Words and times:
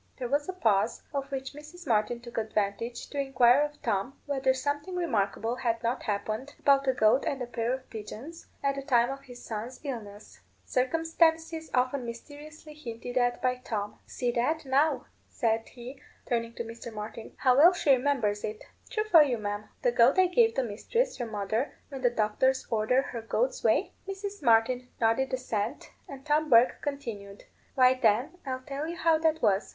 There 0.17 0.27
was 0.27 0.49
a 0.49 0.53
pause, 0.53 1.03
of 1.13 1.31
which 1.31 1.53
Mrs. 1.53 1.85
Martin 1.85 2.19
took 2.21 2.39
advantage 2.39 3.07
to 3.11 3.19
inquire 3.19 3.61
of 3.61 3.79
Tom 3.83 4.19
whether 4.25 4.51
something 4.51 4.95
remarkable 4.95 5.57
had 5.57 5.83
not 5.83 6.01
happened 6.01 6.55
about 6.57 6.87
a 6.87 6.93
goat 6.93 7.23
and 7.27 7.39
a 7.39 7.45
pair 7.45 7.71
of 7.71 7.87
pigeons, 7.91 8.47
at 8.63 8.73
the 8.73 8.81
time 8.81 9.11
of 9.11 9.21
his 9.21 9.45
son's 9.45 9.79
illness 9.83 10.39
circumstances 10.65 11.69
often 11.75 12.03
mysteriously 12.03 12.73
hinted 12.73 13.15
at 13.15 13.43
by 13.43 13.57
Tom. 13.57 13.99
"See 14.07 14.31
that, 14.31 14.65
now," 14.65 15.05
said 15.29 15.69
he, 15.69 16.01
turning 16.25 16.55
to 16.55 16.63
Mr. 16.63 16.91
Martin, 16.91 17.33
"how 17.37 17.55
well 17.57 17.71
she 17.71 17.91
remembers 17.91 18.43
it! 18.43 18.63
True 18.89 19.03
for 19.03 19.21
you, 19.21 19.37
ma'am. 19.37 19.69
The 19.83 19.91
goat 19.91 20.17
I 20.17 20.25
gave 20.25 20.55
the 20.55 20.63
mistress, 20.63 21.19
your 21.19 21.29
mother, 21.29 21.77
when 21.89 22.01
the 22.01 22.09
doctors 22.09 22.65
ordered 22.71 23.03
her 23.11 23.21
goats' 23.21 23.63
whey?" 23.63 23.93
Mrs. 24.07 24.41
Martin 24.41 24.89
nodded 24.99 25.31
assent, 25.31 25.91
and 26.09 26.25
Tom 26.25 26.49
Bourke 26.49 26.81
continued, 26.81 27.43
"Why, 27.75 27.93
then, 27.93 28.39
I'll 28.47 28.61
tell 28.61 28.87
you 28.87 28.95
how 28.97 29.19
that 29.19 29.43
was. 29.43 29.69